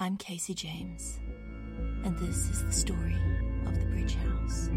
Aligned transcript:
I'm 0.00 0.16
Casey 0.16 0.54
James, 0.54 1.18
and 2.04 2.16
this 2.18 2.48
is 2.48 2.64
the 2.64 2.72
story 2.72 3.16
of 3.66 3.76
the 3.80 3.86
Bridge 3.86 4.14
House. 4.14 4.70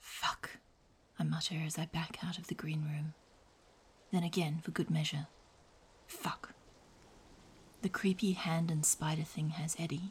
Fuck, 0.00 0.50
I 1.16 1.22
mutter 1.22 1.54
as 1.64 1.78
I 1.78 1.86
back 1.86 2.18
out 2.26 2.36
of 2.36 2.48
the 2.48 2.54
green 2.54 2.82
room. 2.82 3.14
Then 4.10 4.24
again, 4.24 4.58
for 4.60 4.72
good 4.72 4.90
measure. 4.90 5.28
Fuck. 6.08 6.52
The 7.82 7.88
creepy 7.88 8.32
hand 8.32 8.72
and 8.72 8.84
spider 8.84 9.22
thing 9.22 9.50
has 9.50 9.76
Eddie. 9.78 10.10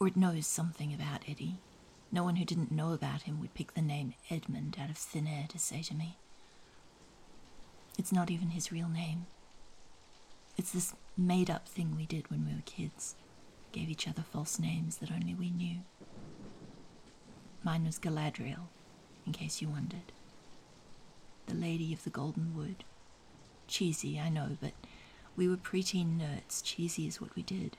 Or 0.00 0.06
it 0.06 0.16
knows 0.16 0.46
something 0.46 0.94
about 0.94 1.28
Eddie. 1.28 1.58
No 2.12 2.22
one 2.22 2.36
who 2.36 2.44
didn't 2.44 2.72
know 2.72 2.92
about 2.92 3.22
him 3.22 3.40
would 3.40 3.54
pick 3.54 3.74
the 3.74 3.82
name 3.82 4.14
Edmund 4.30 4.76
out 4.80 4.90
of 4.90 4.96
thin 4.96 5.26
air 5.26 5.46
to 5.48 5.58
say 5.58 5.82
to 5.82 5.94
me. 5.94 6.16
It's 7.98 8.12
not 8.12 8.30
even 8.30 8.50
his 8.50 8.72
real 8.72 8.88
name. 8.88 9.26
It's 10.56 10.72
this 10.72 10.94
made 11.16 11.50
up 11.50 11.68
thing 11.68 11.96
we 11.96 12.06
did 12.06 12.30
when 12.30 12.46
we 12.46 12.52
were 12.54 12.62
kids. 12.64 13.16
Gave 13.72 13.90
each 13.90 14.08
other 14.08 14.22
false 14.22 14.58
names 14.58 14.98
that 14.98 15.10
only 15.10 15.34
we 15.34 15.50
knew. 15.50 15.80
Mine 17.62 17.84
was 17.84 17.98
Galadriel, 17.98 18.68
in 19.26 19.32
case 19.32 19.60
you 19.60 19.68
wondered. 19.68 20.12
The 21.46 21.54
Lady 21.54 21.92
of 21.92 22.04
the 22.04 22.10
Golden 22.10 22.56
Wood. 22.56 22.84
Cheesy, 23.66 24.20
I 24.20 24.28
know, 24.28 24.56
but 24.60 24.72
we 25.36 25.48
were 25.48 25.56
preteen 25.56 26.18
nerds. 26.18 26.62
Cheesy 26.62 27.06
is 27.06 27.20
what 27.20 27.34
we 27.34 27.42
did. 27.42 27.76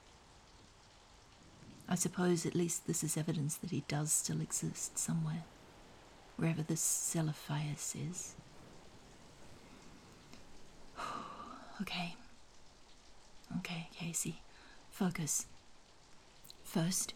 I 1.90 1.96
suppose 1.96 2.46
at 2.46 2.56
least 2.56 2.86
this 2.86 3.04
is 3.04 3.16
evidence 3.18 3.56
that 3.56 3.72
he 3.72 3.84
does 3.88 4.12
still 4.12 4.42
exist 4.42 4.98
somewhere, 4.98 5.44
wherever 6.36 6.62
this 6.62 6.82
Celophaeus 6.82 7.96
is. 7.96 8.36
okay. 11.82 12.16
Okay, 13.60 13.90
Casey. 13.96 14.42
Focus. 14.92 15.46
First, 16.64 17.14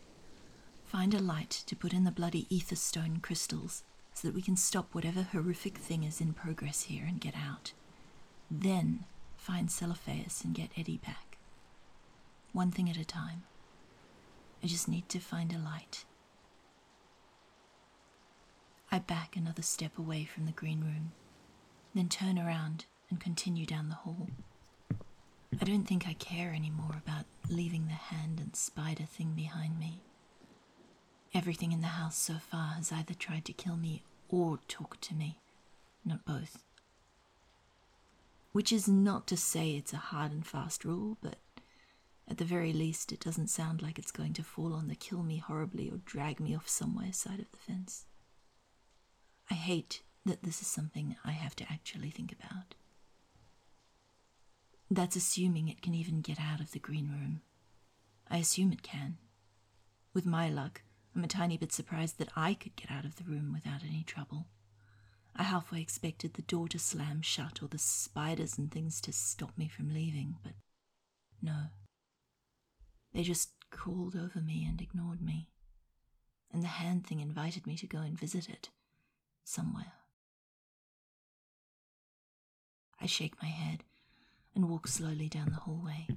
find 0.85 1.13
a 1.13 1.19
light 1.19 1.63
to 1.65 1.75
put 1.75 1.93
in 1.93 2.05
the 2.05 2.11
bloody 2.11 2.47
ether 2.49 2.75
stone 2.75 3.19
crystals 3.21 3.83
so 4.13 4.27
that 4.27 4.35
we 4.35 4.41
can 4.41 4.55
stop 4.55 4.93
whatever 4.93 5.23
horrific 5.23 5.77
thing 5.77 6.03
is 6.03 6.21
in 6.21 6.33
progress 6.33 6.83
here 6.83 7.05
and 7.05 7.19
get 7.19 7.35
out. 7.35 7.73
Then 8.49 9.05
find 9.37 9.69
Celophaeus 9.69 10.43
and 10.45 10.53
get 10.55 10.69
Eddie 10.77 11.01
back. 11.05 11.37
One 12.53 12.71
thing 12.71 12.89
at 12.89 12.97
a 12.97 13.05
time. 13.05 13.43
I 14.63 14.67
just 14.67 14.87
need 14.87 15.09
to 15.09 15.19
find 15.19 15.51
a 15.53 15.57
light. 15.57 16.05
I 18.91 18.99
back 18.99 19.35
another 19.35 19.61
step 19.61 19.97
away 19.97 20.25
from 20.25 20.45
the 20.45 20.51
green 20.51 20.81
room, 20.81 21.13
then 21.95 22.09
turn 22.09 22.37
around 22.37 22.85
and 23.09 23.19
continue 23.19 23.65
down 23.65 23.89
the 23.89 23.95
hall. 23.95 24.27
I 25.59 25.65
don't 25.65 25.85
think 25.85 26.07
I 26.07 26.13
care 26.13 26.53
anymore 26.53 27.01
about 27.05 27.25
leaving 27.49 27.87
the 27.87 27.93
hand 27.93 28.39
and 28.39 28.55
spider 28.55 29.03
thing 29.03 29.33
behind 29.35 29.79
me. 29.79 30.01
Everything 31.33 31.71
in 31.71 31.81
the 31.81 31.87
house 31.87 32.17
so 32.17 32.35
far 32.35 32.73
has 32.75 32.91
either 32.91 33.13
tried 33.13 33.45
to 33.45 33.53
kill 33.53 33.77
me 33.77 34.03
or 34.29 34.59
talk 34.67 34.99
to 35.01 35.13
me, 35.13 35.39
not 36.05 36.25
both. 36.25 36.63
Which 38.51 38.71
is 38.71 38.87
not 38.87 39.27
to 39.27 39.37
say 39.37 39.71
it's 39.71 39.93
a 39.93 39.97
hard 39.97 40.31
and 40.31 40.45
fast 40.45 40.83
rule, 40.83 41.17
but 41.21 41.37
at 42.27 42.37
the 42.37 42.45
very 42.45 42.71
least, 42.71 43.11
it 43.11 43.19
doesn't 43.19 43.49
sound 43.49 43.81
like 43.81 43.99
it's 43.99 44.11
going 44.11 44.33
to 44.33 44.43
fall 44.43 44.73
on 44.73 44.87
the 44.87 44.95
kill 44.95 45.23
me 45.23 45.37
horribly 45.37 45.89
or 45.89 45.97
drag 45.97 46.39
me 46.39 46.55
off 46.55 46.69
somewhere 46.69 47.11
side 47.11 47.39
of 47.39 47.51
the 47.51 47.57
fence. 47.57 48.05
I 49.49 49.55
hate 49.55 50.03
that 50.25 50.43
this 50.43 50.61
is 50.61 50.67
something 50.67 51.15
I 51.25 51.31
have 51.31 51.55
to 51.57 51.65
actually 51.69 52.09
think 52.09 52.31
about. 52.31 52.75
That's 54.89 55.15
assuming 55.15 55.67
it 55.67 55.81
can 55.81 55.93
even 55.93 56.21
get 56.21 56.39
out 56.39 56.59
of 56.59 56.71
the 56.71 56.79
green 56.79 57.09
room. 57.09 57.41
I 58.29 58.37
assume 58.37 58.71
it 58.71 58.83
can. 58.83 59.17
With 60.13 60.25
my 60.25 60.49
luck, 60.49 60.83
I'm 61.15 61.23
a 61.23 61.27
tiny 61.27 61.57
bit 61.57 61.73
surprised 61.73 62.17
that 62.19 62.31
I 62.35 62.53
could 62.53 62.75
get 62.75 62.91
out 62.91 63.05
of 63.05 63.17
the 63.17 63.23
room 63.23 63.51
without 63.53 63.83
any 63.83 64.03
trouble. 64.03 64.47
I 65.35 65.43
halfway 65.43 65.81
expected 65.81 66.33
the 66.33 66.41
door 66.41 66.67
to 66.69 66.79
slam 66.79 67.21
shut 67.21 67.61
or 67.61 67.67
the 67.67 67.77
spiders 67.77 68.57
and 68.57 68.71
things 68.71 69.01
to 69.01 69.13
stop 69.13 69.57
me 69.57 69.67
from 69.67 69.93
leaving, 69.93 70.35
but 70.43 70.53
no. 71.41 71.67
They 73.13 73.23
just 73.23 73.51
crawled 73.69 74.15
over 74.15 74.39
me 74.39 74.65
and 74.67 74.81
ignored 74.81 75.21
me. 75.21 75.49
And 76.51 76.63
the 76.63 76.67
hand 76.67 77.07
thing 77.07 77.19
invited 77.19 77.65
me 77.65 77.75
to 77.77 77.87
go 77.87 77.99
and 77.99 78.19
visit 78.19 78.49
it 78.49 78.69
somewhere. 79.43 79.93
I 82.99 83.05
shake 83.05 83.41
my 83.41 83.47
head 83.49 83.83
and 84.53 84.69
walk 84.69 84.87
slowly 84.87 85.27
down 85.29 85.49
the 85.49 85.61
hallway. 85.61 86.07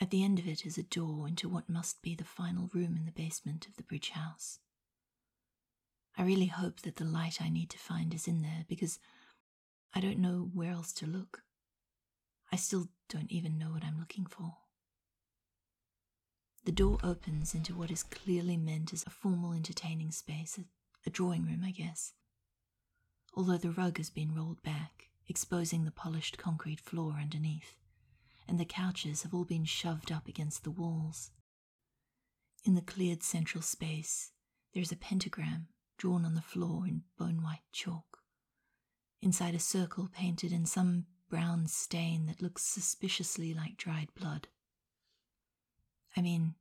At 0.00 0.10
the 0.10 0.24
end 0.24 0.38
of 0.38 0.48
it 0.48 0.64
is 0.64 0.78
a 0.78 0.82
door 0.82 1.28
into 1.28 1.48
what 1.48 1.68
must 1.68 2.00
be 2.00 2.14
the 2.14 2.24
final 2.24 2.70
room 2.72 2.96
in 2.96 3.04
the 3.04 3.12
basement 3.12 3.66
of 3.66 3.76
the 3.76 3.82
bridge 3.82 4.10
house. 4.10 4.58
I 6.16 6.22
really 6.22 6.46
hope 6.46 6.80
that 6.82 6.96
the 6.96 7.04
light 7.04 7.40
I 7.40 7.50
need 7.50 7.70
to 7.70 7.78
find 7.78 8.14
is 8.14 8.26
in 8.26 8.40
there 8.40 8.64
because 8.66 8.98
I 9.94 10.00
don't 10.00 10.18
know 10.18 10.50
where 10.54 10.70
else 10.70 10.92
to 10.94 11.06
look. 11.06 11.42
I 12.52 12.56
still 12.56 12.88
don't 13.08 13.30
even 13.30 13.58
know 13.58 13.70
what 13.70 13.84
I'm 13.84 13.98
looking 13.98 14.26
for. 14.26 14.56
The 16.64 16.72
door 16.72 16.98
opens 17.02 17.54
into 17.54 17.74
what 17.74 17.90
is 17.90 18.02
clearly 18.02 18.56
meant 18.56 18.92
as 18.92 19.04
a 19.06 19.10
formal 19.10 19.52
entertaining 19.52 20.10
space, 20.12 20.58
a, 20.58 20.64
a 21.06 21.10
drawing 21.10 21.46
room, 21.46 21.62
I 21.64 21.70
guess. 21.70 22.12
Although 23.34 23.58
the 23.58 23.70
rug 23.70 23.96
has 23.96 24.10
been 24.10 24.34
rolled 24.34 24.62
back, 24.62 25.08
exposing 25.28 25.84
the 25.84 25.90
polished 25.90 26.36
concrete 26.36 26.80
floor 26.80 27.14
underneath, 27.20 27.76
and 28.46 28.58
the 28.58 28.64
couches 28.64 29.22
have 29.22 29.32
all 29.32 29.44
been 29.44 29.64
shoved 29.64 30.10
up 30.10 30.26
against 30.26 30.64
the 30.64 30.70
walls. 30.70 31.30
In 32.64 32.74
the 32.74 32.82
cleared 32.82 33.22
central 33.22 33.62
space, 33.62 34.32
there 34.74 34.82
is 34.82 34.92
a 34.92 34.96
pentagram 34.96 35.68
drawn 35.96 36.24
on 36.24 36.34
the 36.34 36.42
floor 36.42 36.86
in 36.86 37.04
bone 37.18 37.42
white 37.42 37.62
chalk. 37.72 38.18
Inside 39.22 39.54
a 39.54 39.60
circle 39.60 40.08
painted 40.12 40.52
in 40.52 40.66
some 40.66 41.06
brown 41.30 41.66
stain 41.68 42.26
that 42.26 42.42
looks 42.42 42.64
suspiciously 42.64 43.54
like 43.54 43.76
dried 43.76 44.08
blood. 44.14 44.48
I 46.16 46.20
mean, 46.20 46.56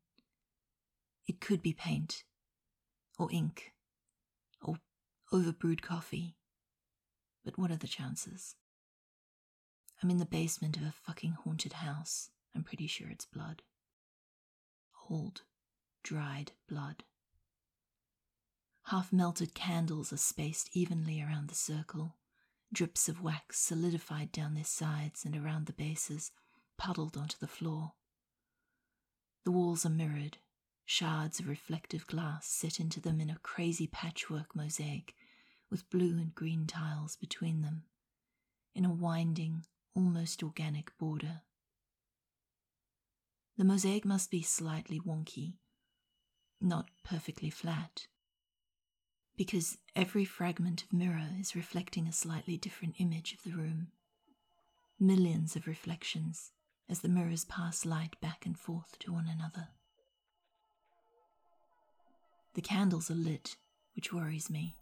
it 1.28 1.41
could 1.41 1.62
be 1.62 1.74
paint, 1.74 2.24
or 3.18 3.29
ink, 3.31 3.74
or 4.62 4.75
overbrewed 5.34 5.81
coffee. 5.81 6.35
But 7.44 7.58
what 7.58 7.72
are 7.72 7.78
the 7.78 7.88
chances? 7.88 8.56
I'm 10.02 10.12
in 10.12 10.18
the 10.18 10.25
basement 10.25 10.78
of 10.78 10.84
a 10.84 10.94
fucking 10.94 11.38
haunted 11.44 11.74
house. 11.74 12.29
I'm 12.56 12.63
pretty 12.63 12.88
sure 12.88 13.09
it's 13.09 13.25
blood. 13.25 13.63
Old, 15.09 15.41
dried 16.03 16.52
blood. 16.68 17.03
Half 18.84 19.12
melted 19.12 19.53
candles 19.53 20.13
are 20.13 20.18
spaced 20.18 20.69
evenly 20.74 21.22
around 21.22 21.50
the 21.50 21.56
circle, 21.56 22.16
Drips 22.72 23.09
of 23.09 23.22
wax 23.22 23.59
solidified 23.59 24.31
down 24.31 24.53
their 24.53 24.63
sides 24.63 25.25
and 25.25 25.35
around 25.35 25.66
the 25.66 25.74
bases, 25.74 26.31
puddled 26.78 27.18
onto 27.18 27.38
the 27.38 27.47
floor. 27.47 27.94
The 29.44 29.52
walls 29.52 29.85
are 29.85 29.90
mirrored, 29.90 30.38
shards 30.85 31.40
of 31.40 31.47
reflective 31.47 32.06
glass 32.08 32.47
set 32.47 32.79
into 32.79 33.00
them 33.02 33.19
in 33.19 33.29
a 33.29 33.40
crazy 33.41 33.88
patchwork 33.88 34.56
mosaic 34.56 35.16
with 35.69 35.90
blue 35.90 36.18
and 36.18 36.34
green 36.34 36.68
tiles 36.68 37.16
between 37.16 37.62
them, 37.62 37.84
in 38.75 38.85
a 38.85 38.94
winding, 38.94 39.66
almost 39.96 40.44
organic 40.44 40.96
border. 40.97 41.41
The 43.58 43.66
mosaic 43.66 44.06
must 44.06 44.31
be 44.31 44.41
slightly 44.41 45.00
wonky, 45.00 45.56
not 46.62 46.90
perfectly 47.03 47.50
flat, 47.50 48.08
because 49.39 49.77
every 49.96 50.25
fragment 50.25 50.84
of 50.84 50.91
mirror 50.91 51.29
is 51.40 51.55
reflecting 51.55 52.05
a 52.05 52.11
slightly 52.11 52.58
different 52.58 52.96
image 52.99 53.31
of 53.31 53.41
the 53.43 53.58
room. 53.58 53.87
Millions 54.99 55.55
of 55.55 55.66
reflections 55.66 56.52
as 56.90 56.99
the 56.99 57.08
mirrors 57.08 57.46
pass 57.46 57.85
light 57.85 58.19
back 58.19 58.46
and 58.46 58.59
forth 58.59 58.99
to 58.99 59.14
one 59.14 59.29
another. 59.34 59.69
The 62.55 62.61
candles 62.61 63.09
are 63.09 63.16
lit, 63.16 63.55
which 63.96 64.11
worries 64.11 64.49
me, 64.49 64.75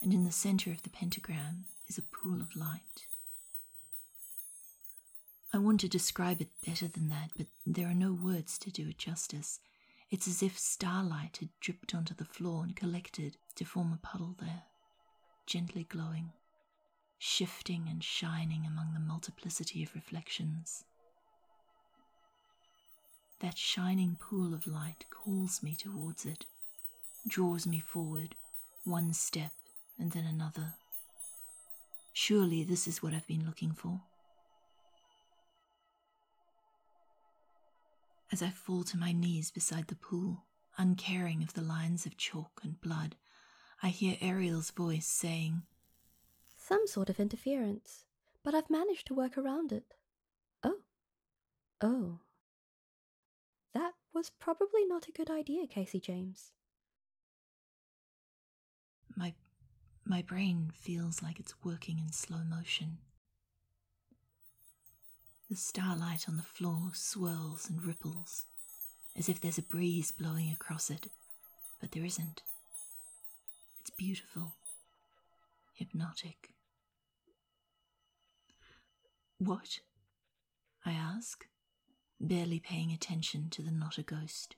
and 0.00 0.12
in 0.12 0.24
the 0.24 0.32
center 0.32 0.72
of 0.72 0.82
the 0.82 0.90
pentagram 0.90 1.66
is 1.86 1.98
a 1.98 2.02
pool 2.02 2.40
of 2.40 2.56
light. 2.56 3.06
I 5.52 5.58
want 5.58 5.78
to 5.82 5.88
describe 5.88 6.40
it 6.40 6.48
better 6.66 6.88
than 6.88 7.10
that, 7.10 7.30
but 7.36 7.46
there 7.64 7.86
are 7.86 7.94
no 7.94 8.12
words 8.12 8.58
to 8.58 8.72
do 8.72 8.88
it 8.88 8.98
justice. 8.98 9.60
It's 10.12 10.28
as 10.28 10.42
if 10.42 10.58
starlight 10.58 11.38
had 11.38 11.48
dripped 11.58 11.94
onto 11.94 12.12
the 12.12 12.26
floor 12.26 12.64
and 12.64 12.76
collected 12.76 13.38
to 13.54 13.64
form 13.64 13.94
a 13.94 14.06
puddle 14.06 14.36
there, 14.38 14.64
gently 15.46 15.84
glowing, 15.84 16.32
shifting 17.18 17.86
and 17.88 18.04
shining 18.04 18.66
among 18.66 18.92
the 18.92 19.00
multiplicity 19.00 19.82
of 19.82 19.94
reflections. 19.94 20.84
That 23.40 23.56
shining 23.56 24.18
pool 24.20 24.52
of 24.52 24.66
light 24.66 25.06
calls 25.08 25.62
me 25.62 25.74
towards 25.74 26.26
it, 26.26 26.44
draws 27.26 27.66
me 27.66 27.80
forward, 27.80 28.34
one 28.84 29.14
step 29.14 29.52
and 29.98 30.12
then 30.12 30.26
another. 30.26 30.74
Surely 32.12 32.64
this 32.64 32.86
is 32.86 33.02
what 33.02 33.14
I've 33.14 33.26
been 33.26 33.46
looking 33.46 33.72
for. 33.72 34.02
As 38.32 38.40
I 38.40 38.48
fall 38.48 38.82
to 38.84 38.96
my 38.96 39.12
knees 39.12 39.50
beside 39.50 39.88
the 39.88 39.94
pool, 39.94 40.46
uncaring 40.78 41.42
of 41.42 41.52
the 41.52 41.60
lines 41.60 42.06
of 42.06 42.16
chalk 42.16 42.62
and 42.64 42.80
blood, 42.80 43.14
I 43.82 43.90
hear 43.90 44.16
Ariel's 44.22 44.70
voice 44.70 45.06
saying, 45.06 45.64
Some 46.56 46.86
sort 46.86 47.10
of 47.10 47.20
interference, 47.20 48.06
but 48.42 48.54
I've 48.54 48.70
managed 48.70 49.06
to 49.08 49.14
work 49.14 49.36
around 49.36 49.70
it. 49.70 49.92
Oh. 50.64 50.78
Oh. 51.82 52.20
That 53.74 53.92
was 54.14 54.30
probably 54.30 54.86
not 54.86 55.08
a 55.08 55.12
good 55.12 55.30
idea, 55.30 55.66
Casey 55.66 56.00
James. 56.00 56.52
My 59.14 59.34
my 60.04 60.22
brain 60.22 60.70
feels 60.74 61.22
like 61.22 61.38
it's 61.38 61.62
working 61.62 61.98
in 61.98 62.12
slow 62.12 62.42
motion. 62.48 62.98
The 65.52 65.58
starlight 65.58 66.30
on 66.30 66.38
the 66.38 66.42
floor 66.42 66.92
swirls 66.94 67.68
and 67.68 67.84
ripples, 67.84 68.46
as 69.14 69.28
if 69.28 69.38
there's 69.38 69.58
a 69.58 69.62
breeze 69.62 70.10
blowing 70.10 70.50
across 70.50 70.88
it, 70.88 71.08
but 71.78 71.92
there 71.92 72.06
isn't. 72.06 72.40
It's 73.82 73.90
beautiful, 73.90 74.54
hypnotic. 75.74 76.54
What? 79.36 79.80
I 80.86 80.92
ask, 80.92 81.46
barely 82.18 82.58
paying 82.58 82.90
attention 82.90 83.50
to 83.50 83.60
the 83.60 83.70
not 83.70 83.98
a 83.98 84.02
ghost. 84.02 84.56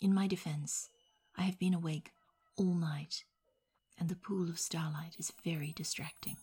In 0.00 0.14
my 0.14 0.26
defense, 0.26 0.88
I 1.36 1.42
have 1.42 1.58
been 1.58 1.74
awake 1.74 2.12
all 2.56 2.72
night, 2.72 3.24
and 3.98 4.08
the 4.08 4.16
pool 4.16 4.48
of 4.48 4.58
starlight 4.58 5.16
is 5.18 5.34
very 5.44 5.74
distracting. 5.76 6.38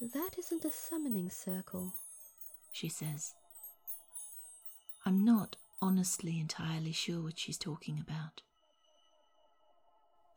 That 0.00 0.30
isn't 0.38 0.64
a 0.64 0.72
summoning 0.72 1.28
circle, 1.28 1.92
she 2.72 2.88
says. 2.88 3.34
I'm 5.04 5.24
not 5.26 5.56
honestly 5.82 6.40
entirely 6.40 6.92
sure 6.92 7.22
what 7.22 7.38
she's 7.38 7.58
talking 7.58 7.98
about. 8.00 8.40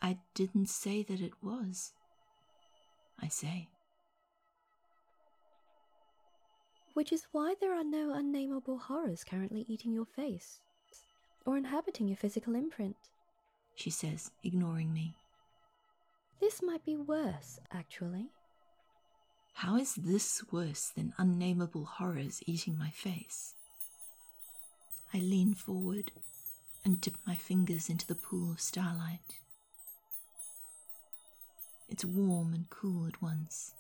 I 0.01 0.18
didn't 0.33 0.68
say 0.68 1.01
that 1.04 1.21
it 1.21 1.31
was, 1.42 1.94
I 3.21 3.30
say. 3.30 3.69
Which 6.94 7.13
is 7.13 7.27
why 7.31 7.56
there 7.62 7.74
are 7.74 7.86
no 7.86 8.13
unnameable 8.13 8.77
horrors 8.80 9.24
currently 9.24 9.65
eating 9.69 9.94
your 9.94 10.06
face 10.06 10.60
or 11.45 11.56
inhabiting 11.56 12.10
your 12.10 12.18
physical 12.18 12.54
imprint, 12.56 12.98
she 13.75 13.89
says, 13.89 14.31
ignoring 14.44 14.94
me. 14.94 15.15
This 16.42 16.62
might 16.62 16.86
be 16.86 16.98
worse, 16.98 17.60
actually. 17.71 18.27
How 19.53 19.77
is 19.77 19.95
this 19.95 20.44
worse 20.51 20.89
than 20.89 21.13
unnameable 21.17 21.85
horrors 21.85 22.41
eating 22.45 22.77
my 22.77 22.89
face? 22.89 23.53
I 25.13 25.19
lean 25.19 25.53
forward 25.53 26.11
and 26.83 27.00
dip 27.00 27.15
my 27.25 27.35
fingers 27.35 27.89
into 27.89 28.05
the 28.05 28.15
pool 28.15 28.51
of 28.51 28.59
starlight. 28.59 29.39
It's 31.88 32.03
warm 32.03 32.53
and 32.53 32.69
cool 32.69 33.07
at 33.07 33.21
once, 33.21 33.73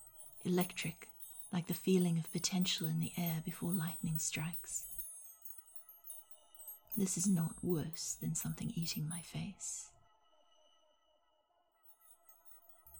electric, 0.45 1.07
like 1.51 1.67
the 1.67 1.73
feeling 1.73 2.17
of 2.17 2.31
potential 2.31 2.87
in 2.87 2.99
the 2.99 3.11
air 3.17 3.41
before 3.43 3.71
lightning 3.71 4.17
strikes. 4.19 4.85
This 6.95 7.17
is 7.17 7.27
not 7.27 7.55
worse 7.63 8.15
than 8.21 8.35
something 8.35 8.71
eating 8.75 9.09
my 9.09 9.21
face. 9.21 9.87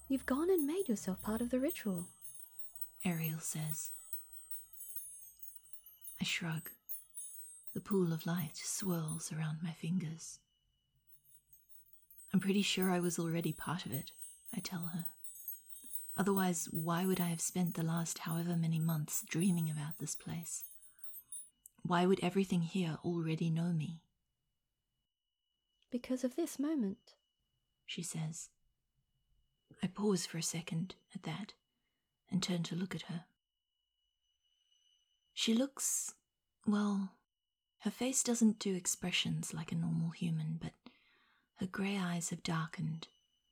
You've 0.10 0.26
gone 0.26 0.50
and 0.50 0.66
made 0.66 0.90
yourself 0.90 1.22
part 1.22 1.42
of 1.42 1.52
the 1.52 1.60
ritual, 1.60 2.08
Ariel 3.06 3.40
says. 3.40 3.92
I 6.22 6.24
shrug. 6.24 6.70
The 7.74 7.82
pool 7.82 8.14
of 8.14 8.26
light 8.26 8.56
swirls 8.56 9.32
around 9.32 9.58
my 9.62 9.72
fingers. 9.72 10.40
I'm 12.34 12.40
pretty 12.40 12.62
sure 12.62 12.90
I 12.92 13.00
was 13.00 13.20
already 13.20 13.52
part 13.52 13.86
of 13.86 13.92
it, 13.92 14.12
I 14.56 14.60
tell 14.60 14.92
her. 14.94 15.06
Otherwise, 16.16 16.70
why 16.72 17.06
would 17.06 17.20
I 17.20 17.28
have 17.28 17.42
spent 17.42 17.74
the 17.74 17.84
last 17.84 18.20
however 18.20 18.56
many 18.56 18.80
months 18.80 19.24
dreaming 19.28 19.70
about 19.70 19.98
this 20.00 20.16
place? 20.16 20.64
Why 21.82 22.06
would 22.06 22.20
everything 22.24 22.62
here 22.62 23.00
already 23.04 23.50
know 23.50 23.74
me? 23.74 24.02
Because 25.92 26.24
of 26.24 26.36
this 26.36 26.58
moment, 26.58 27.16
she 27.86 28.02
says. 28.02 28.50
I 29.82 29.88
pause 29.88 30.26
for 30.26 30.38
a 30.38 30.44
second 30.44 30.96
at 31.14 31.24
that 31.24 31.54
and 32.34 32.42
turn 32.42 32.64
to 32.64 32.76
look 32.76 32.96
at 32.96 33.04
her. 33.04 33.26
She 35.36 35.54
looks, 35.54 36.16
well, 36.66 37.12
her 37.82 37.92
face 37.92 38.24
doesn't 38.24 38.60
do 38.60 38.74
expressions 38.76 39.54
like 39.54 39.72
a 39.72 39.76
normal 39.76 40.10
human, 40.10 40.58
but 40.60 40.74
her 41.58 41.68
grey 41.68 41.98
eyes 41.98 42.32
have 42.32 42.42
darkened, 42.42 43.08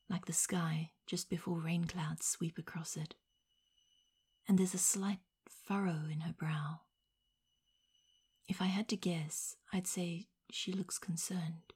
like 0.09 0.25
the 0.25 0.33
sky 0.33 0.91
just 1.05 1.29
before 1.29 1.59
rain 1.59 1.85
clouds 1.85 2.25
sweep 2.25 2.57
across 2.57 2.97
it. 2.97 3.13
And 4.47 4.57
there's 4.57 4.73
a 4.73 4.79
slight 4.79 5.19
furrow 5.47 6.07
in 6.11 6.21
her 6.21 6.33
brow. 6.33 6.81
If 8.47 8.61
I 8.61 8.65
had 8.65 8.89
to 8.89 8.97
guess, 8.97 9.55
I'd 9.71 9.87
say 9.87 10.27
she 10.49 10.71
looks 10.71 10.97
concerned. 10.97 11.73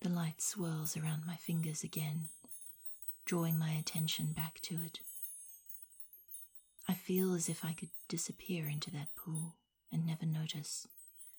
The 0.00 0.08
light 0.08 0.40
swirls 0.40 0.96
around 0.96 1.26
my 1.26 1.36
fingers 1.36 1.84
again 1.84 2.28
drawing 3.24 3.58
my 3.58 3.70
attention 3.72 4.32
back 4.32 4.60
to 4.62 4.74
it. 4.74 5.00
I 6.88 6.94
feel 6.94 7.34
as 7.34 7.48
if 7.48 7.64
I 7.64 7.72
could 7.72 7.90
disappear 8.08 8.68
into 8.68 8.90
that 8.90 9.14
pool 9.16 9.56
and 9.90 10.06
never 10.06 10.26
notice, 10.26 10.86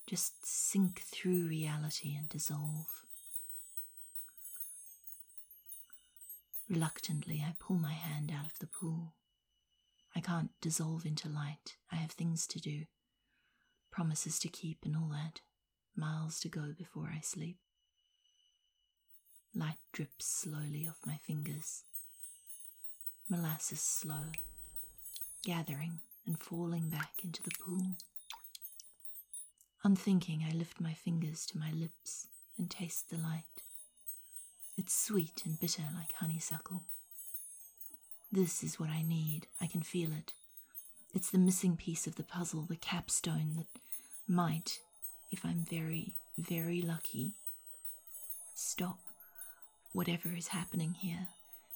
just 0.07 0.45
sink 0.45 1.01
through 1.01 1.47
reality 1.47 2.15
and 2.17 2.29
dissolve. 2.29 2.87
Reluctantly, 6.69 7.43
I 7.45 7.55
pull 7.59 7.77
my 7.77 7.93
hand 7.93 8.31
out 8.31 8.45
of 8.45 8.57
the 8.59 8.67
pool. 8.67 9.15
I 10.15 10.21
can't 10.21 10.51
dissolve 10.61 11.05
into 11.05 11.27
light. 11.27 11.75
I 11.91 11.97
have 11.97 12.11
things 12.11 12.47
to 12.47 12.59
do, 12.59 12.85
promises 13.91 14.39
to 14.39 14.47
keep, 14.47 14.79
and 14.85 14.95
all 14.95 15.09
that, 15.11 15.41
miles 15.95 16.39
to 16.41 16.49
go 16.49 16.73
before 16.77 17.11
I 17.15 17.19
sleep. 17.21 17.57
Light 19.55 19.77
drips 19.91 20.25
slowly 20.25 20.87
off 20.87 20.97
my 21.05 21.17
fingers. 21.17 21.83
Molasses 23.29 23.81
slow, 23.81 24.31
gathering 25.43 25.99
and 26.25 26.39
falling 26.39 26.89
back 26.89 27.11
into 27.23 27.43
the 27.43 27.51
pool. 27.63 27.97
Unthinking, 29.83 30.43
I 30.49 30.53
lift 30.53 30.81
my 30.81 30.93
fingers 30.93 31.45
to 31.47 31.57
my 31.59 31.71
lips 31.71 32.27
and 32.57 32.69
taste 32.69 33.09
the 33.09 33.17
light. 33.17 33.43
It's 34.75 34.93
sweet 34.93 35.43
and 35.45 35.59
bitter 35.59 35.83
like 35.95 36.13
honeysuckle. 36.13 36.83
This 38.31 38.63
is 38.63 38.79
what 38.79 38.89
I 38.89 39.03
need. 39.03 39.45
I 39.61 39.67
can 39.67 39.81
feel 39.83 40.11
it. 40.11 40.33
It's 41.13 41.29
the 41.29 41.37
missing 41.37 41.77
piece 41.77 42.07
of 42.07 42.15
the 42.15 42.23
puzzle, 42.23 42.63
the 42.67 42.75
capstone 42.75 43.53
that 43.57 43.67
might, 44.27 44.79
if 45.31 45.45
I'm 45.45 45.63
very, 45.69 46.15
very 46.39 46.81
lucky, 46.81 47.33
stop 48.55 48.97
whatever 49.93 50.29
is 50.35 50.49
happening 50.49 50.95
here, 50.95 51.27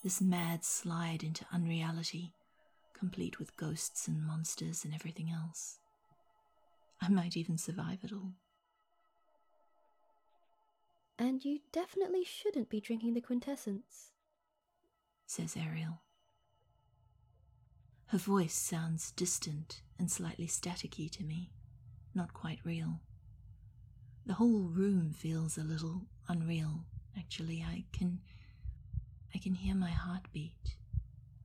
this 0.03 0.19
mad 0.19 0.65
slide 0.65 1.23
into 1.23 1.45
unreality, 1.53 2.33
complete 2.97 3.39
with 3.39 3.55
ghosts 3.55 4.07
and 4.07 4.25
monsters 4.25 4.83
and 4.83 4.93
everything 4.93 5.31
else. 5.31 5.77
I 6.99 7.09
might 7.09 7.37
even 7.37 7.57
survive 7.59 7.99
it 8.03 8.11
all. 8.11 8.33
And 11.19 11.45
you 11.45 11.59
definitely 11.71 12.23
shouldn't 12.23 12.69
be 12.69 12.81
drinking 12.81 13.13
the 13.13 13.21
quintessence, 13.21 14.11
says 15.27 15.55
Ariel. 15.55 16.01
Her 18.07 18.17
voice 18.17 18.53
sounds 18.53 19.11
distant 19.11 19.81
and 19.99 20.09
slightly 20.09 20.47
staticky 20.47 21.09
to 21.11 21.23
me, 21.23 21.51
not 22.15 22.33
quite 22.33 22.59
real. 22.63 23.01
The 24.25 24.35
whole 24.35 24.69
room 24.69 25.13
feels 25.13 25.57
a 25.57 25.63
little 25.63 26.03
unreal 26.27 26.85
Actually, 27.17 27.63
I 27.67 27.83
can 27.91 28.19
I 29.33 29.39
can 29.39 29.55
hear 29.55 29.75
my 29.75 29.89
heartbeat, 29.89 30.75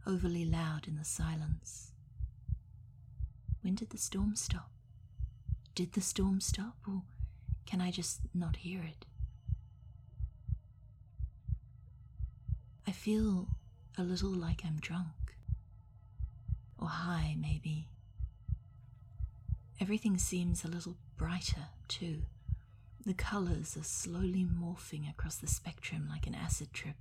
overly 0.06 0.44
loud 0.44 0.86
in 0.86 0.96
the 0.96 1.04
silence. 1.04 1.92
When 3.62 3.74
did 3.74 3.90
the 3.90 3.98
storm 3.98 4.36
stop? 4.36 4.70
Did 5.74 5.92
the 5.92 6.00
storm 6.00 6.40
stop, 6.40 6.76
or 6.86 7.02
can 7.66 7.80
I 7.80 7.90
just 7.90 8.20
not 8.34 8.56
hear 8.56 8.82
it? 8.82 9.06
I 12.86 12.92
feel 12.92 13.48
a 13.96 14.02
little 14.02 14.30
like 14.30 14.62
I'm 14.64 14.78
drunk, 14.80 15.36
or 16.78 16.88
high, 16.88 17.36
maybe. 17.38 17.88
Everything 19.80 20.18
seems 20.18 20.64
a 20.64 20.68
little 20.68 20.96
brighter, 21.16 21.68
too, 21.88 22.22
The 23.04 23.14
colours 23.14 23.76
are 23.76 23.82
slowly 23.82 24.44
morphing 24.46 25.10
across 25.10 25.36
the 25.36 25.48
spectrum 25.48 26.06
like 26.08 26.26
an 26.28 26.36
acid 26.36 26.72
trip. 26.72 26.94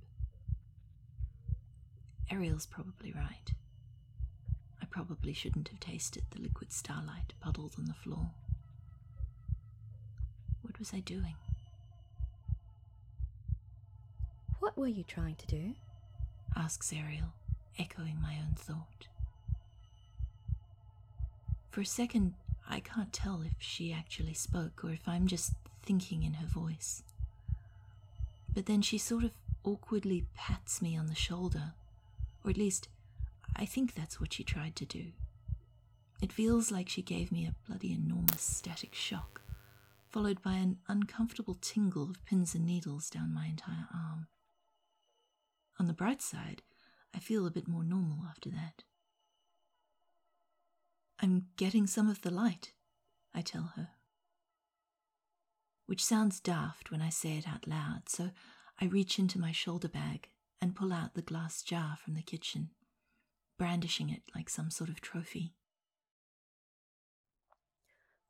Ariel's 2.30 2.66
probably 2.66 3.12
right. 3.12 3.52
I 4.80 4.86
probably 4.86 5.32
shouldn't 5.32 5.68
have 5.68 5.78
tasted 5.78 6.24
the 6.30 6.40
liquid 6.40 6.72
starlight 6.72 7.34
puddled 7.40 7.74
on 7.78 7.84
the 7.84 7.94
floor. 7.94 8.30
What 10.62 10.78
was 10.78 10.92
I 10.92 11.00
doing? 11.00 11.36
What 14.58 14.76
were 14.76 14.88
you 14.88 15.04
trying 15.04 15.36
to 15.36 15.46
do? 15.46 15.74
asks 16.56 16.92
Ariel, 16.92 17.32
echoing 17.78 18.20
my 18.20 18.34
own 18.38 18.54
thought. 18.56 19.06
For 21.70 21.80
a 21.80 21.86
second, 21.86 22.34
I 22.68 22.80
can't 22.80 23.12
tell 23.12 23.42
if 23.42 23.54
she 23.58 23.92
actually 23.92 24.34
spoke 24.34 24.84
or 24.84 24.90
if 24.90 25.06
I'm 25.08 25.26
just 25.26 25.52
thinking 25.82 26.22
in 26.22 26.34
her 26.34 26.46
voice. 26.46 27.02
But 28.54 28.66
then 28.66 28.82
she 28.82 28.98
sort 28.98 29.24
of 29.24 29.32
awkwardly 29.64 30.24
pats 30.34 30.82
me 30.82 30.96
on 30.96 31.06
the 31.06 31.14
shoulder, 31.14 31.74
or 32.44 32.50
at 32.50 32.56
least 32.56 32.88
I 33.56 33.64
think 33.64 33.94
that's 33.94 34.20
what 34.20 34.32
she 34.32 34.44
tried 34.44 34.76
to 34.76 34.84
do. 34.84 35.12
It 36.20 36.32
feels 36.32 36.70
like 36.70 36.88
she 36.88 37.02
gave 37.02 37.32
me 37.32 37.46
a 37.46 37.54
bloody 37.66 37.92
enormous 37.92 38.42
static 38.42 38.94
shock, 38.94 39.42
followed 40.08 40.42
by 40.42 40.54
an 40.54 40.78
uncomfortable 40.88 41.56
tingle 41.60 42.10
of 42.10 42.24
pins 42.24 42.54
and 42.54 42.64
needles 42.64 43.10
down 43.10 43.34
my 43.34 43.46
entire 43.46 43.88
arm. 43.92 44.28
On 45.80 45.86
the 45.86 45.92
bright 45.92 46.22
side, 46.22 46.62
I 47.14 47.18
feel 47.18 47.46
a 47.46 47.50
bit 47.50 47.66
more 47.66 47.82
normal 47.82 48.24
after 48.28 48.50
that. 48.50 48.84
I'm 51.20 51.46
getting 51.56 51.86
some 51.86 52.08
of 52.08 52.22
the 52.22 52.30
light, 52.30 52.72
I 53.34 53.42
tell 53.42 53.72
her. 53.76 53.90
Which 55.92 56.02
sounds 56.02 56.40
daft 56.40 56.90
when 56.90 57.02
I 57.02 57.10
say 57.10 57.36
it 57.36 57.46
out 57.46 57.68
loud, 57.68 58.08
so 58.08 58.30
I 58.80 58.86
reach 58.86 59.18
into 59.18 59.38
my 59.38 59.52
shoulder 59.52 59.88
bag 59.88 60.30
and 60.58 60.74
pull 60.74 60.90
out 60.90 61.12
the 61.12 61.20
glass 61.20 61.62
jar 61.62 61.98
from 62.02 62.14
the 62.14 62.22
kitchen, 62.22 62.70
brandishing 63.58 64.08
it 64.08 64.22
like 64.34 64.48
some 64.48 64.70
sort 64.70 64.88
of 64.88 65.02
trophy. 65.02 65.52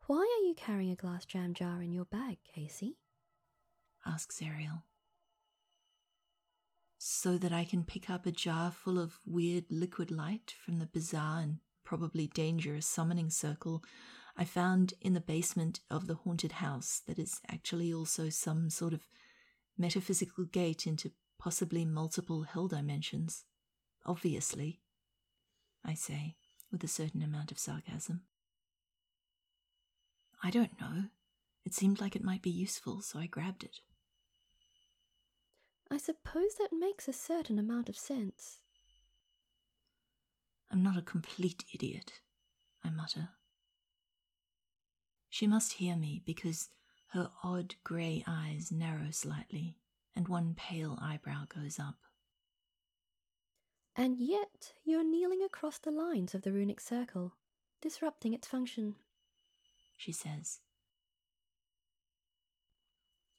Why 0.08 0.16
are 0.16 0.44
you 0.44 0.54
carrying 0.56 0.90
a 0.90 0.96
glass 0.96 1.24
jam 1.24 1.54
jar 1.54 1.80
in 1.80 1.92
your 1.92 2.04
bag, 2.04 2.38
Casey? 2.52 2.98
asks 4.04 4.42
Ariel 4.42 4.82
so 6.98 7.38
that 7.38 7.52
I 7.52 7.62
can 7.62 7.84
pick 7.84 8.10
up 8.10 8.26
a 8.26 8.32
jar 8.32 8.72
full 8.72 8.98
of 8.98 9.20
weird 9.24 9.66
liquid 9.70 10.10
light 10.10 10.52
from 10.64 10.80
the 10.80 10.86
bizarre 10.86 11.38
and 11.38 11.58
probably 11.84 12.26
dangerous 12.26 12.88
summoning 12.88 13.30
circle 13.30 13.84
I 14.36 14.44
found 14.44 14.94
in 15.00 15.14
the 15.14 15.20
basement 15.20 15.80
of 15.90 16.06
the 16.06 16.14
haunted 16.14 16.52
house 16.52 17.02
that 17.06 17.18
is 17.18 17.40
actually 17.50 17.92
also 17.92 18.30
some 18.30 18.70
sort 18.70 18.92
of 18.92 19.06
metaphysical 19.76 20.44
gate 20.44 20.86
into 20.86 21.12
possibly 21.38 21.84
multiple 21.84 22.44
hell 22.44 22.68
dimensions. 22.68 23.44
Obviously, 24.06 24.80
I 25.84 25.94
say, 25.94 26.36
with 26.70 26.82
a 26.82 26.88
certain 26.88 27.22
amount 27.22 27.52
of 27.52 27.58
sarcasm. 27.58 28.22
I 30.42 30.50
don't 30.50 30.80
know. 30.80 31.04
It 31.64 31.74
seemed 31.74 32.00
like 32.00 32.16
it 32.16 32.24
might 32.24 32.42
be 32.42 32.50
useful, 32.50 33.02
so 33.02 33.18
I 33.18 33.26
grabbed 33.26 33.62
it. 33.62 33.80
I 35.90 35.98
suppose 35.98 36.54
that 36.58 36.70
makes 36.72 37.06
a 37.06 37.12
certain 37.12 37.58
amount 37.58 37.88
of 37.88 37.96
sense. 37.96 38.58
I'm 40.70 40.82
not 40.82 40.96
a 40.96 41.02
complete 41.02 41.64
idiot, 41.74 42.20
I 42.82 42.90
mutter. 42.90 43.28
She 45.32 45.46
must 45.46 45.72
hear 45.72 45.96
me 45.96 46.20
because 46.26 46.68
her 47.12 47.30
odd 47.42 47.76
grey 47.84 48.22
eyes 48.26 48.70
narrow 48.70 49.10
slightly 49.10 49.78
and 50.14 50.28
one 50.28 50.54
pale 50.54 50.98
eyebrow 51.00 51.46
goes 51.48 51.78
up. 51.78 51.96
And 53.96 54.18
yet 54.18 54.74
you're 54.84 55.02
kneeling 55.02 55.42
across 55.42 55.78
the 55.78 55.90
lines 55.90 56.34
of 56.34 56.42
the 56.42 56.52
runic 56.52 56.80
circle, 56.80 57.32
disrupting 57.80 58.34
its 58.34 58.46
function. 58.46 58.96
She 59.96 60.12
says. 60.12 60.60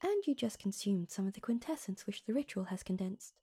And 0.01 0.25
you 0.25 0.33
just 0.33 0.57
consumed 0.57 1.11
some 1.11 1.27
of 1.27 1.33
the 1.33 1.41
quintessence 1.41 2.07
which 2.07 2.25
the 2.25 2.33
ritual 2.33 2.65
has 2.65 2.81
condensed. 2.81 3.35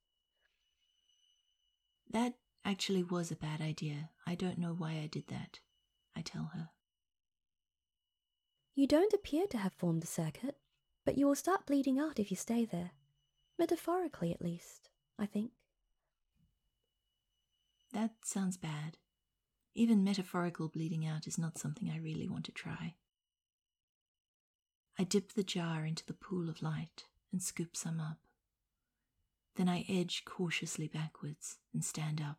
That 2.11 2.35
actually 2.65 3.05
was 3.05 3.31
a 3.31 3.37
bad 3.37 3.61
idea. 3.61 4.11
I 4.27 4.35
don't 4.35 4.59
know 4.59 4.75
why 4.77 4.95
I 4.95 5.07
did 5.07 5.29
that, 5.29 5.61
I 6.17 6.23
tell 6.23 6.51
her. 6.53 6.71
You 8.81 8.87
don't 8.87 9.13
appear 9.13 9.47
to 9.49 9.59
have 9.59 9.75
formed 9.75 10.05
a 10.05 10.07
circuit, 10.07 10.57
but 11.05 11.19
you 11.19 11.27
will 11.27 11.35
start 11.35 11.67
bleeding 11.67 11.99
out 11.99 12.19
if 12.19 12.31
you 12.31 12.37
stay 12.39 12.65
there. 12.65 12.93
Metaphorically, 13.59 14.33
at 14.33 14.41
least, 14.41 14.89
I 15.19 15.27
think. 15.27 15.51
That 17.93 18.13
sounds 18.25 18.57
bad. 18.57 18.97
Even 19.75 20.03
metaphorical 20.03 20.69
bleeding 20.71 21.07
out 21.07 21.27
is 21.27 21.37
not 21.37 21.59
something 21.59 21.91
I 21.91 21.99
really 21.99 22.27
want 22.27 22.47
to 22.47 22.53
try. 22.53 22.95
I 24.99 25.05
dip 25.05 25.35
the 25.35 25.45
jar 25.45 25.85
into 25.85 26.07
the 26.07 26.15
pool 26.15 26.49
of 26.49 26.63
light 26.63 27.05
and 27.33 27.43
scoop 27.43 27.77
some 27.77 28.01
up. 28.01 28.17
Then 29.57 29.69
I 29.69 29.85
edge 29.91 30.23
cautiously 30.25 30.89
backwards 30.89 31.59
and 31.75 31.85
stand 31.85 32.23
up. 32.23 32.39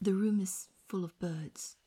The 0.00 0.14
room 0.14 0.38
is 0.38 0.68
full 0.86 1.04
of 1.04 1.18
birds. 1.18 1.77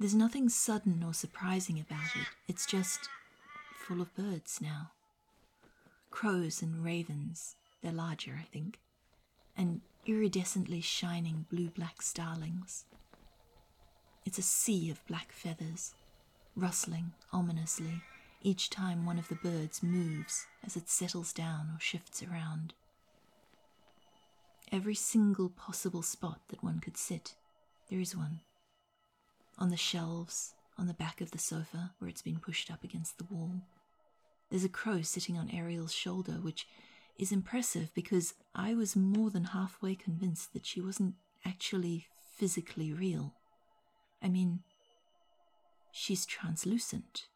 There's 0.00 0.14
nothing 0.14 0.48
sudden 0.48 1.04
or 1.04 1.12
surprising 1.12 1.78
about 1.78 2.16
it, 2.16 2.26
it's 2.48 2.64
just 2.64 3.10
full 3.86 4.00
of 4.00 4.14
birds 4.16 4.58
now. 4.58 4.92
Crows 6.10 6.62
and 6.62 6.82
ravens, 6.82 7.54
they're 7.82 7.92
larger, 7.92 8.40
I 8.40 8.46
think, 8.46 8.78
and 9.58 9.82
iridescently 10.08 10.82
shining 10.82 11.44
blue 11.50 11.68
black 11.68 12.00
starlings. 12.00 12.86
It's 14.24 14.38
a 14.38 14.42
sea 14.42 14.90
of 14.90 15.06
black 15.06 15.32
feathers, 15.32 15.92
rustling 16.56 17.12
ominously 17.30 18.02
each 18.40 18.70
time 18.70 19.04
one 19.04 19.18
of 19.18 19.28
the 19.28 19.34
birds 19.34 19.82
moves 19.82 20.46
as 20.64 20.78
it 20.78 20.88
settles 20.88 21.34
down 21.34 21.72
or 21.74 21.78
shifts 21.78 22.22
around. 22.22 22.72
Every 24.72 24.94
single 24.94 25.50
possible 25.50 26.00
spot 26.00 26.40
that 26.48 26.64
one 26.64 26.80
could 26.80 26.96
sit, 26.96 27.34
there 27.90 28.00
is 28.00 28.16
one. 28.16 28.40
On 29.60 29.68
the 29.68 29.76
shelves, 29.76 30.54
on 30.78 30.86
the 30.86 30.94
back 30.94 31.20
of 31.20 31.30
the 31.30 31.38
sofa 31.38 31.92
where 31.98 32.08
it's 32.08 32.22
been 32.22 32.38
pushed 32.38 32.70
up 32.70 32.82
against 32.82 33.18
the 33.18 33.24
wall. 33.24 33.60
There's 34.48 34.64
a 34.64 34.70
crow 34.70 35.02
sitting 35.02 35.36
on 35.36 35.50
Ariel's 35.50 35.92
shoulder, 35.92 36.38
which 36.40 36.66
is 37.18 37.30
impressive 37.30 37.90
because 37.94 38.32
I 38.54 38.74
was 38.74 38.96
more 38.96 39.30
than 39.30 39.44
halfway 39.44 39.94
convinced 39.94 40.54
that 40.54 40.64
she 40.64 40.80
wasn't 40.80 41.14
actually 41.44 42.06
physically 42.36 42.92
real. 42.92 43.34
I 44.22 44.28
mean, 44.28 44.60
she's 45.92 46.24
translucent. 46.24 47.26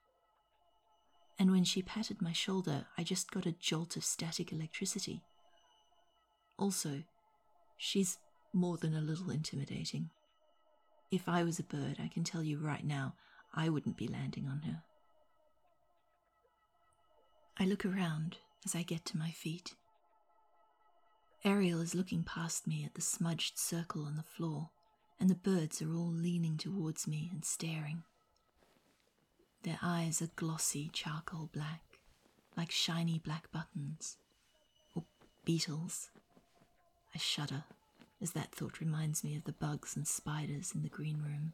And 1.38 1.50
when 1.50 1.64
she 1.64 1.82
patted 1.82 2.22
my 2.22 2.32
shoulder, 2.32 2.86
I 2.96 3.02
just 3.02 3.30
got 3.30 3.44
a 3.44 3.52
jolt 3.52 3.96
of 3.96 4.04
static 4.04 4.50
electricity. 4.50 5.22
Also, 6.58 7.02
she's 7.76 8.16
more 8.52 8.78
than 8.78 8.94
a 8.94 9.00
little 9.00 9.30
intimidating. 9.30 10.10
If 11.14 11.28
I 11.28 11.44
was 11.44 11.60
a 11.60 11.62
bird, 11.62 11.98
I 12.02 12.08
can 12.08 12.24
tell 12.24 12.42
you 12.42 12.58
right 12.58 12.84
now, 12.84 13.14
I 13.54 13.68
wouldn't 13.68 13.96
be 13.96 14.08
landing 14.08 14.48
on 14.48 14.62
her. 14.62 14.82
I 17.56 17.66
look 17.66 17.86
around 17.86 18.38
as 18.64 18.74
I 18.74 18.82
get 18.82 19.04
to 19.06 19.16
my 19.16 19.30
feet. 19.30 19.76
Ariel 21.44 21.80
is 21.80 21.94
looking 21.94 22.24
past 22.24 22.66
me 22.66 22.84
at 22.84 22.94
the 22.94 23.00
smudged 23.00 23.56
circle 23.60 24.04
on 24.04 24.16
the 24.16 24.24
floor, 24.24 24.70
and 25.20 25.30
the 25.30 25.36
birds 25.36 25.80
are 25.80 25.94
all 25.94 26.10
leaning 26.10 26.56
towards 26.56 27.06
me 27.06 27.30
and 27.32 27.44
staring. 27.44 28.02
Their 29.62 29.78
eyes 29.80 30.20
are 30.20 30.30
glossy 30.34 30.90
charcoal 30.92 31.48
black, 31.52 32.00
like 32.56 32.72
shiny 32.72 33.20
black 33.20 33.52
buttons, 33.52 34.16
or 34.96 35.04
beetles. 35.44 36.10
I 37.14 37.18
shudder 37.18 37.62
as 38.24 38.32
that 38.32 38.50
thought 38.50 38.80
reminds 38.80 39.22
me 39.22 39.36
of 39.36 39.44
the 39.44 39.52
bugs 39.52 39.94
and 39.94 40.08
spiders 40.08 40.72
in 40.74 40.82
the 40.82 40.88
green 40.88 41.22
room. 41.22 41.52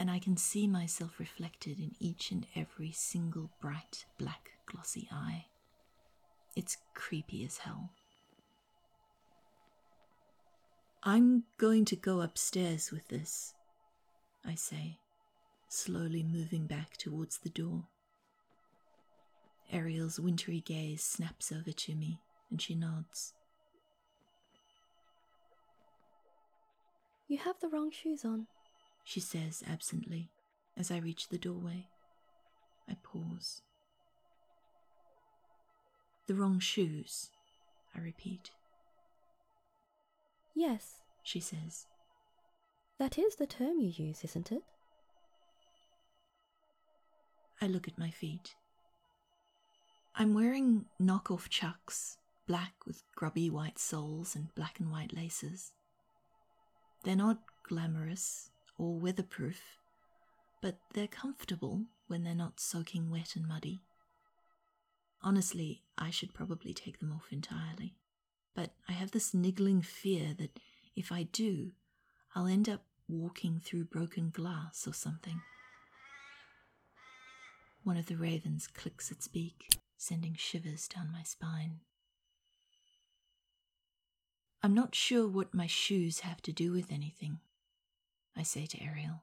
And 0.00 0.10
I 0.10 0.18
can 0.18 0.36
see 0.36 0.66
myself 0.66 1.20
reflected 1.20 1.78
in 1.78 1.94
each 2.00 2.32
and 2.32 2.46
every 2.56 2.90
single 2.90 3.50
bright 3.60 4.06
black 4.18 4.50
glossy 4.66 5.06
eye. 5.12 5.44
It's 6.56 6.78
creepy 6.94 7.44
as 7.44 7.58
hell. 7.58 7.90
I'm 11.04 11.44
going 11.58 11.84
to 11.86 11.96
go 11.96 12.20
upstairs 12.20 12.90
with 12.90 13.06
this, 13.08 13.54
I 14.44 14.56
say 14.56 14.98
slowly 15.70 16.24
moving 16.24 16.66
back 16.66 16.96
towards 16.96 17.38
the 17.38 17.48
door. 17.48 17.84
Ariel's 19.72 20.18
wintry 20.18 20.60
gaze 20.60 21.02
snaps 21.02 21.52
over 21.52 21.70
to 21.70 21.94
me, 21.94 22.20
and 22.50 22.60
she 22.60 22.74
nods. 22.74 23.34
You 27.30 27.38
have 27.38 27.60
the 27.60 27.68
wrong 27.68 27.92
shoes 27.92 28.24
on, 28.24 28.48
she 29.04 29.20
says 29.20 29.62
absently, 29.70 30.32
As 30.76 30.90
I 30.90 30.96
reach 30.96 31.28
the 31.28 31.38
doorway, 31.38 31.86
I 32.88 32.96
pause. 33.04 33.62
The 36.26 36.34
wrong 36.34 36.58
shoes, 36.58 37.30
I 37.94 38.00
repeat. 38.00 38.50
Yes, 40.56 40.96
She 41.22 41.38
says, 41.38 41.86
that 42.98 43.16
is 43.16 43.36
the 43.36 43.46
term 43.46 43.78
you 43.78 43.92
use, 43.94 44.24
isn't 44.24 44.50
it? 44.50 44.64
I 47.62 47.68
look 47.68 47.86
at 47.86 47.96
my 47.96 48.10
feet. 48.10 48.56
I'm 50.16 50.34
wearing 50.34 50.86
knockoff 51.00 51.48
chucks, 51.48 52.16
black 52.48 52.74
with 52.84 53.04
grubby 53.14 53.48
white 53.50 53.78
soles 53.78 54.34
and 54.34 54.52
black 54.56 54.80
and 54.80 54.90
white 54.90 55.14
laces. 55.14 55.72
They're 57.02 57.16
not 57.16 57.38
glamorous 57.62 58.50
or 58.76 58.98
weatherproof, 58.98 59.60
but 60.60 60.78
they're 60.92 61.06
comfortable 61.06 61.86
when 62.08 62.24
they're 62.24 62.34
not 62.34 62.60
soaking 62.60 63.10
wet 63.10 63.36
and 63.36 63.46
muddy. 63.48 63.80
Honestly, 65.22 65.82
I 65.96 66.10
should 66.10 66.34
probably 66.34 66.74
take 66.74 66.98
them 66.98 67.12
off 67.12 67.28
entirely, 67.30 67.94
but 68.54 68.70
I 68.88 68.92
have 68.92 69.12
this 69.12 69.32
niggling 69.32 69.82
fear 69.82 70.34
that 70.38 70.58
if 70.96 71.10
I 71.12 71.24
do, 71.24 71.72
I'll 72.34 72.46
end 72.46 72.68
up 72.68 72.82
walking 73.08 73.60
through 73.60 73.84
broken 73.84 74.30
glass 74.30 74.86
or 74.86 74.94
something. 74.94 75.40
One 77.82 77.96
of 77.96 78.06
the 78.06 78.16
ravens 78.16 78.66
clicks 78.66 79.10
its 79.10 79.26
beak, 79.26 79.68
sending 79.96 80.34
shivers 80.34 80.86
down 80.86 81.10
my 81.12 81.22
spine. 81.22 81.80
I'm 84.62 84.74
not 84.74 84.94
sure 84.94 85.26
what 85.26 85.54
my 85.54 85.66
shoes 85.66 86.20
have 86.20 86.42
to 86.42 86.52
do 86.52 86.72
with 86.72 86.92
anything, 86.92 87.40
I 88.36 88.42
say 88.42 88.66
to 88.66 88.82
Ariel. 88.82 89.22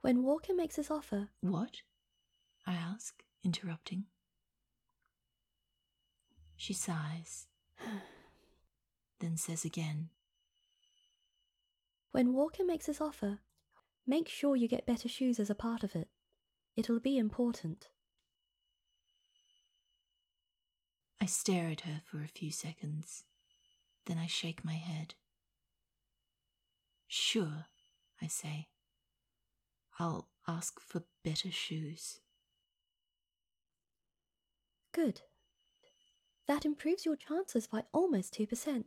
When 0.00 0.24
Walker 0.24 0.52
makes 0.52 0.76
his 0.76 0.90
offer, 0.90 1.28
What? 1.40 1.82
I 2.66 2.72
ask, 2.74 3.22
interrupting. 3.44 4.06
She 6.56 6.72
sighs, 6.74 7.46
then 9.20 9.36
says 9.36 9.64
again, 9.64 10.10
when 12.10 12.34
Walker 12.34 12.64
makes 12.64 12.86
his 12.86 13.00
offer, 13.00 13.38
make 14.06 14.28
sure 14.28 14.54
you 14.56 14.68
get 14.68 14.86
better 14.86 15.08
shoes 15.08 15.40
as 15.40 15.50
a 15.50 15.54
part 15.54 15.82
of 15.82 15.96
it. 15.96 16.08
It'll 16.76 17.00
be 17.00 17.16
important. 17.16 17.88
I 21.22 21.26
stare 21.26 21.68
at 21.68 21.82
her 21.82 22.00
for 22.04 22.20
a 22.20 22.26
few 22.26 22.50
seconds, 22.50 23.22
then 24.06 24.18
I 24.18 24.26
shake 24.26 24.64
my 24.64 24.72
head. 24.72 25.14
Sure, 27.06 27.66
I 28.20 28.26
say. 28.26 28.66
I'll 30.00 30.26
ask 30.48 30.80
for 30.80 31.04
better 31.22 31.52
shoes. 31.52 32.18
Good. 34.90 35.20
That 36.48 36.64
improves 36.64 37.06
your 37.06 37.14
chances 37.14 37.68
by 37.68 37.84
almost 37.92 38.36
2%. 38.36 38.82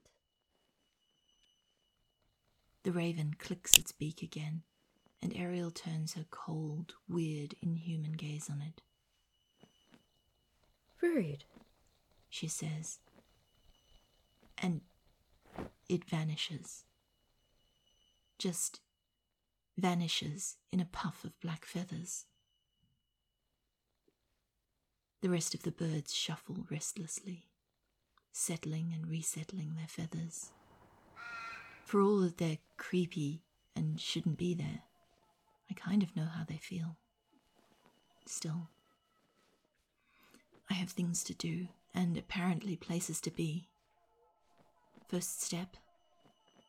The 2.84 2.92
raven 2.92 3.36
clicks 3.40 3.78
its 3.78 3.94
beak 3.94 4.22
again, 4.22 4.64
and 5.22 5.34
Ariel 5.38 5.72
turns 5.72 6.16
her 6.16 6.26
cold, 6.32 6.96
weird, 7.08 7.56
inhuman 7.62 8.12
gaze 8.12 8.50
on 8.50 8.62
it. 8.62 8.82
Rude. 11.02 11.46
She 12.36 12.50
says. 12.50 13.00
And 14.58 14.82
it 15.88 16.04
vanishes. 16.04 16.84
Just 18.38 18.82
vanishes 19.78 20.58
in 20.70 20.82
a 20.82 20.86
puff 20.92 21.24
of 21.24 21.40
black 21.40 21.64
feathers. 21.64 22.26
The 25.22 25.30
rest 25.30 25.54
of 25.56 25.64
the 25.64 25.72
birds 25.72 26.14
shuffle 26.14 26.68
restlessly, 26.70 27.46
settling 28.34 28.92
and 28.94 29.08
resettling 29.08 29.76
their 29.78 29.88
feathers. 29.88 30.52
For 31.86 32.02
all 32.02 32.20
that 32.20 32.38
they're 32.38 32.58
creepy 32.76 33.44
and 33.78 33.98
shouldn't 33.98 34.38
be 34.38 34.54
there, 34.54 34.82
I 35.72 35.74
kind 35.74 36.04
of 36.04 36.14
know 36.18 36.26
how 36.26 36.44
they 36.44 36.58
feel. 36.58 36.98
Still, 38.26 38.68
I 40.70 40.74
have 40.74 40.90
things 40.90 41.24
to 41.24 41.34
do 41.34 41.70
and 41.96 42.18
apparently 42.18 42.76
places 42.76 43.20
to 43.22 43.32
be. 43.32 43.68
First 45.08 45.42
step 45.42 45.78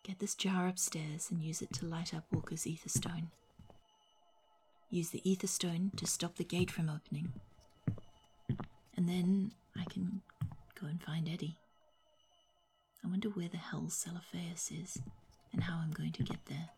get 0.04 0.20
this 0.20 0.36
jar 0.36 0.68
upstairs 0.68 1.32
and 1.32 1.42
use 1.42 1.60
it 1.60 1.72
to 1.72 1.84
light 1.84 2.14
up 2.14 2.24
Walker's 2.30 2.64
ether 2.64 2.88
stone. 2.88 3.30
Use 4.88 5.10
the 5.10 5.28
ether 5.28 5.48
stone 5.48 5.90
to 5.96 6.06
stop 6.06 6.36
the 6.36 6.44
gate 6.44 6.70
from 6.70 6.88
opening. 6.88 7.32
And 8.96 9.08
then 9.08 9.50
I 9.76 9.84
can 9.84 10.22
go 10.80 10.86
and 10.86 11.02
find 11.02 11.28
Eddie. 11.28 11.56
I 13.04 13.08
wonder 13.08 13.28
where 13.30 13.48
the 13.48 13.56
hell 13.56 13.86
Celophaeus 13.88 14.70
is 14.70 14.98
and 15.52 15.64
how 15.64 15.80
I'm 15.82 15.90
going 15.90 16.12
to 16.12 16.22
get 16.22 16.46
there. 16.46 16.68